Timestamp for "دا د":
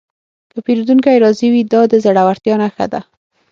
1.73-1.93